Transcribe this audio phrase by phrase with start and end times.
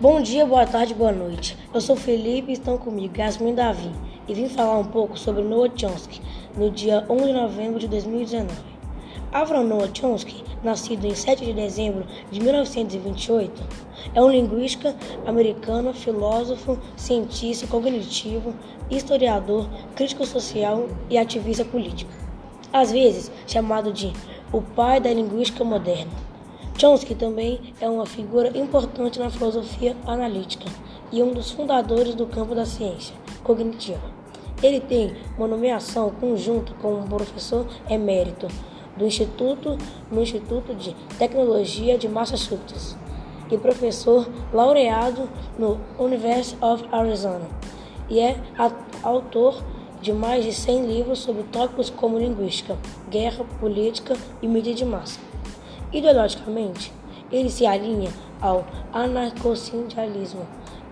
[0.00, 1.56] Bom dia, boa tarde, boa noite.
[1.72, 3.92] Eu sou Felipe e estão comigo Yasmin Davi
[4.26, 6.20] e vim falar um pouco sobre Noah Chomsky
[6.56, 8.50] no dia 11 de novembro de 2019.
[9.32, 13.62] Avram Noah Chomsky, nascido em 7 de dezembro de 1928,
[14.12, 18.52] é um linguista americano, filósofo, cientista cognitivo,
[18.90, 22.10] historiador, crítico social e ativista político.
[22.72, 24.12] Às vezes chamado de
[24.52, 26.33] o pai da linguística moderna.
[26.76, 30.64] Chomsky também é uma figura importante na filosofia analítica
[31.12, 34.02] e um dos fundadores do campo da ciência cognitiva.
[34.60, 38.48] Ele tem uma nomeação conjunta com professor emérito
[38.96, 39.78] do Instituto
[40.10, 42.96] no Instituto de Tecnologia de Massachusetts
[43.50, 47.46] e professor laureado no University of Arizona
[48.10, 48.36] e é
[49.02, 49.62] autor
[50.00, 52.76] de mais de 100 livros sobre tópicos como linguística,
[53.08, 55.20] guerra, política e mídia de massa.
[55.94, 56.92] Ideologicamente,
[57.30, 60.44] ele se alinha ao anarcossindicalismo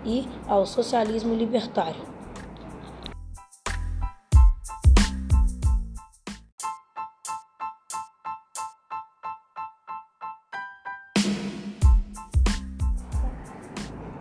[0.04, 2.11] e ao socialismo libertário.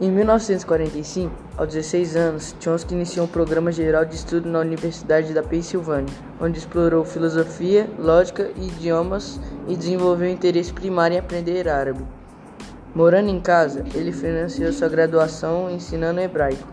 [0.01, 5.43] Em 1945, aos 16 anos, Chomsky iniciou um programa geral de estudo na Universidade da
[5.43, 12.03] Pensilvânia, onde explorou filosofia, lógica e idiomas e desenvolveu interesse primário em aprender árabe.
[12.95, 16.67] Morando em casa, ele financiou sua graduação ensinando hebraico.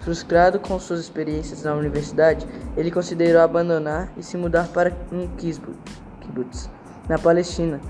[0.00, 2.46] Frustrado com suas experiências na universidade,
[2.76, 6.68] ele considerou abandonar e se mudar para um kibbutz,
[7.08, 7.80] na Palestina,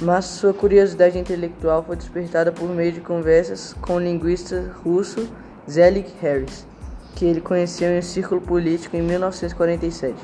[0.00, 5.28] mas sua curiosidade intelectual foi despertada por meio de conversas com o linguista russo
[5.70, 6.66] Zelig Harris,
[7.14, 10.16] que ele conheceu em um círculo político em 1947.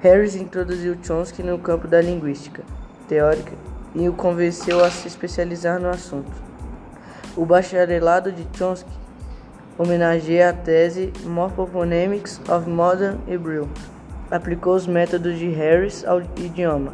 [0.00, 2.62] Harris introduziu Chomsky no campo da linguística
[3.08, 3.52] teórica
[3.94, 6.32] e o convenceu a se especializar no assunto.
[7.36, 8.90] O bacharelado de Chomsky
[9.76, 13.68] homenageia a tese Morphophonemics of Modern Hebrew.
[14.30, 16.92] Aplicou os métodos de Harris ao idioma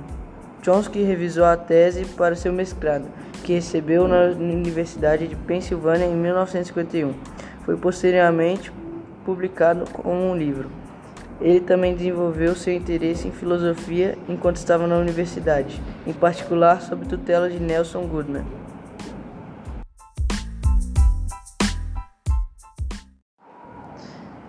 [0.62, 3.08] Chomsky revisou a tese para seu mestrado,
[3.44, 7.14] que recebeu na Universidade de Pensilvânia em 1951.
[7.64, 8.70] Foi posteriormente
[9.24, 10.70] publicado como um livro.
[11.40, 17.48] Ele também desenvolveu seu interesse em filosofia enquanto estava na universidade, em particular sob tutela
[17.48, 18.44] de Nelson Goodman.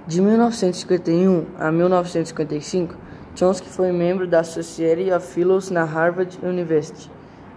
[0.05, 2.97] De 1951 a 1955,
[3.33, 7.09] Chomsky foi membro da Society of Fellows na Harvard University,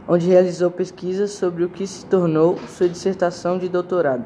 [0.06, 4.24] onde realizou pesquisas sobre o que se tornou sua dissertação de doutorado,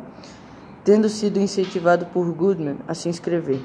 [0.85, 3.61] tendo sido incentivado por Goodman a se inscrever.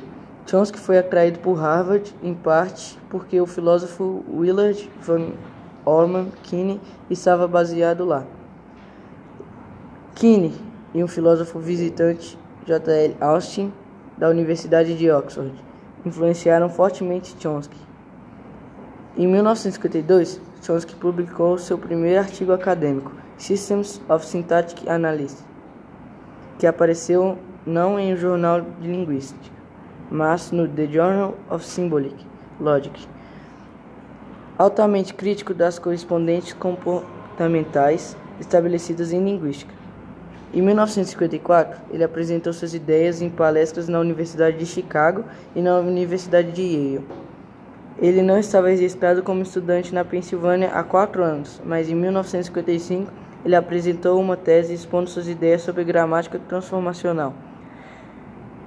[0.46, 5.32] Chomsky foi atraído por Harvard, em parte porque o filósofo Willard Van
[5.86, 6.80] Orman Quine
[7.10, 8.26] estava baseado lá.
[10.16, 10.54] Quine
[10.94, 13.18] e um filósofo visitante, J.L.
[13.20, 13.74] Austin,
[14.18, 15.54] da Universidade de Oxford,
[16.06, 17.78] influenciaram fortemente Chomsky.
[19.18, 25.44] Em 1952, Chomsky publicou seu primeiro artigo acadêmico, Systems of Syntactic Analysis,
[26.58, 29.52] que apareceu não em um jornal de linguística,
[30.10, 32.26] mas no The Journal of Symbolic
[32.60, 33.08] Logic.
[34.58, 39.83] Altamente crítico das correspondentes comportamentais estabelecidas em linguística.
[40.54, 45.26] Em 1954, ele apresentou suas ideias em palestras na Universidade de Chicago
[45.56, 47.06] e na Universidade de Yale.
[47.98, 53.12] Ele não estava registrado como estudante na Pensilvânia há quatro anos, mas em 1955
[53.44, 57.34] ele apresentou uma tese expondo suas ideias sobre gramática transformacional.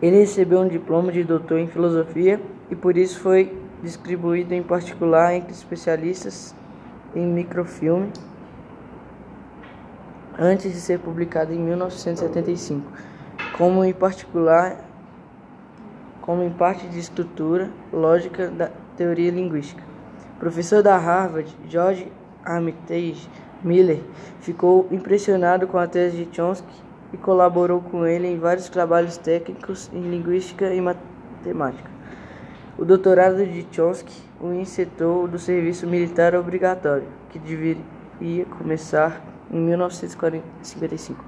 [0.02, 5.34] Ele recebeu um diploma de doutor em filosofia e por isso foi distribuído em particular
[5.34, 6.52] entre especialistas
[7.14, 8.10] em microfilme
[10.38, 12.90] antes de ser publicado em 1975,
[13.56, 14.84] como em particular
[16.20, 19.82] como em parte de estrutura lógica da teoria linguística.
[20.40, 22.10] Professor da Harvard, George
[22.44, 23.28] Armitage
[23.62, 24.00] Miller
[24.40, 26.82] ficou impressionado com a tese de Chomsky
[27.12, 31.90] e colaborou com ele em vários trabalhos técnicos em linguística e matemática.
[32.76, 41.24] O doutorado de Chomsky o insetou do serviço militar obrigatório, que deveria começar em 1955.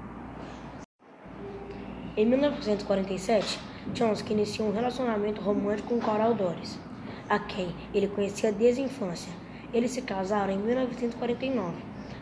[2.17, 3.59] Em 1947,
[3.93, 6.79] Chomsky iniciou um relacionamento romântico com Coral Doris,
[7.29, 9.31] a quem ele conhecia desde a infância.
[9.73, 11.73] Eles se casaram em 1949.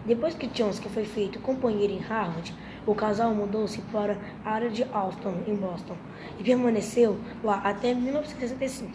[0.05, 2.53] Depois que Chomsky foi feito companheiro em Harvard,
[2.85, 5.97] o casal mudou-se para a área de Alston, em Boston,
[6.39, 8.91] e permaneceu lá até 1965.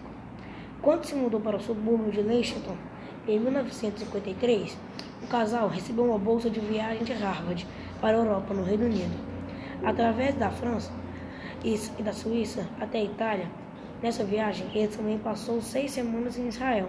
[0.80, 2.76] Quando se mudou para o subúrbio de Lexington,
[3.26, 4.76] em 1953,
[5.22, 7.66] o casal recebeu uma bolsa de viagem de Harvard
[8.00, 9.32] para a Europa, no Reino Unido.
[9.84, 10.92] através da França
[11.64, 13.46] e da Suíça até a Itália.
[14.02, 16.88] Nessa viagem, ele também passou seis semanas em Israel.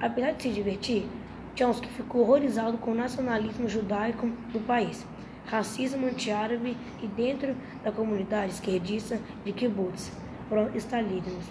[0.00, 1.06] Apesar de se divertir,
[1.54, 5.04] Chomsky ficou horrorizado com o nacionalismo judaico do país,
[5.46, 10.12] racismo anti-árabe e dentro da comunidade esquerdista de kibbutz,
[10.48, 11.42] pro-stalinismo.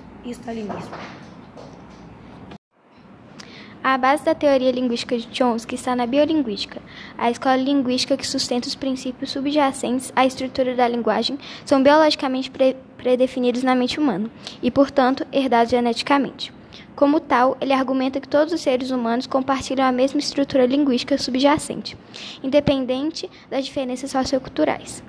[3.97, 6.79] A base da teoria linguística de Chomsky está na biolinguística.
[7.17, 11.35] A escola linguística que sustenta os princípios subjacentes à estrutura da linguagem
[11.65, 14.29] são biologicamente pre predefinidos na mente humana
[14.61, 16.53] e, portanto, herdados geneticamente.
[16.95, 21.97] Como tal, ele argumenta que todos os seres humanos compartilham a mesma estrutura linguística subjacente,
[22.43, 25.01] independente das diferenças socioculturais.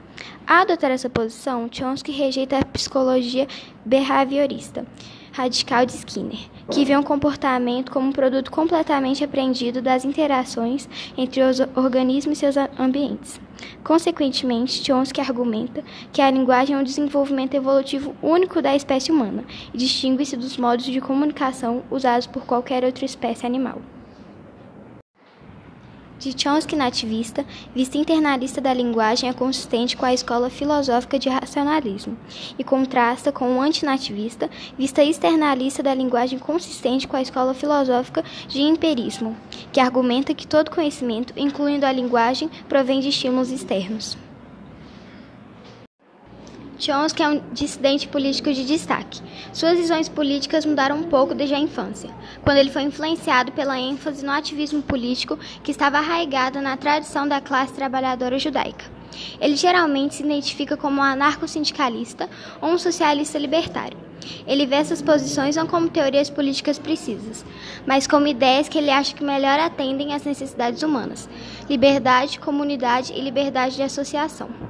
[0.47, 3.47] A adotar essa posição, Chomsky rejeita a psicologia
[3.85, 4.87] behaviorista
[5.39, 11.41] radical de Skinner, que vê um comportamento como um produto completamente aprendido das interações entre
[11.43, 13.41] os organismos e seus ambientes.
[13.85, 19.79] Consequentemente, Chomsky argumenta que a linguagem é um desenvolvimento evolutivo único da espécie humana e
[19.79, 23.81] distingue-se dos modos de comunicação usados por qualquer outra espécie animal
[26.29, 27.45] de Chomsky nativista,
[27.75, 32.17] vista internalista da linguagem é consistente com a escola filosófica de racionalismo
[32.59, 38.61] e contrasta com o antinativista, vista externalista da linguagem consistente com a escola filosófica de
[38.61, 39.35] empirismo,
[39.73, 44.28] que argumenta que todo conhecimento, incluindo a linguagem, provém de estímulos externos.
[46.79, 49.21] Chomsky é um dissidente político de destaque.
[49.53, 52.09] Suas visões políticas mudaram um pouco desde a infância,
[52.43, 57.41] quando ele foi influenciado pela ênfase no ativismo político que estava arraigado na tradição da
[57.41, 58.85] classe trabalhadora judaica.
[59.41, 62.31] Ele geralmente se identifica como um anarco-sindicalista
[62.61, 63.99] ou um socialista libertário.
[64.47, 67.45] Ele vê essas posições não como teorias políticas precisas,
[67.85, 71.29] mas como ideias que ele acha que melhor atendem às necessidades humanas:
[71.69, 74.68] liberdade, comunidade e liberdade de associação.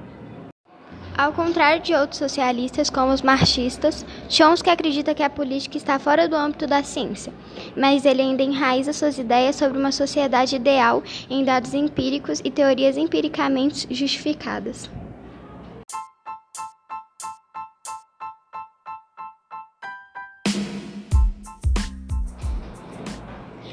[1.18, 6.28] Ao contrário de outros socialistas, como os marxistas, Chomsky acredita que a política está fora
[6.28, 7.32] do âmbito da ciência,
[7.76, 12.96] mas ele ainda enraiza suas ideias sobre uma sociedade ideal em dados empíricos e teorias
[12.96, 14.88] empiricamente justificadas.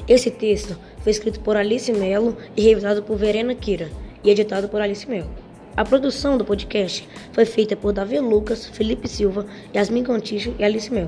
[0.07, 3.91] Esse texto foi escrito por Alice Mello e revisado por Verena Kira
[4.23, 5.44] e editado por Alice Mello.
[5.77, 9.45] A produção do podcast foi feita por Davi Lucas, Felipe Silva,
[9.75, 11.07] Yasmin Contijo e Alice Mel,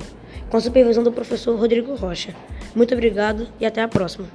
[0.50, 2.34] com supervisão do professor Rodrigo Rocha.
[2.74, 4.28] Muito obrigado e até a próxima.